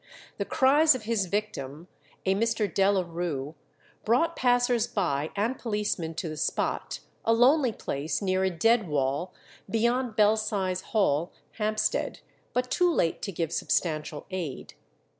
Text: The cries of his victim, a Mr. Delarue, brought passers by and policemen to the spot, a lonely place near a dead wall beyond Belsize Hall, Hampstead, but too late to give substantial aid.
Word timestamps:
The 0.39 0.45
cries 0.45 0.95
of 0.95 1.03
his 1.03 1.27
victim, 1.27 1.87
a 2.25 2.33
Mr. 2.33 2.65
Delarue, 2.67 3.53
brought 4.03 4.35
passers 4.35 4.87
by 4.87 5.29
and 5.35 5.59
policemen 5.59 6.15
to 6.15 6.27
the 6.27 6.37
spot, 6.37 7.01
a 7.23 7.33
lonely 7.33 7.71
place 7.71 8.19
near 8.19 8.43
a 8.43 8.49
dead 8.49 8.87
wall 8.87 9.31
beyond 9.69 10.15
Belsize 10.15 10.81
Hall, 10.81 11.31
Hampstead, 11.59 12.21
but 12.51 12.71
too 12.71 12.91
late 12.91 13.21
to 13.21 13.31
give 13.31 13.51
substantial 13.51 14.25
aid. 14.31 14.73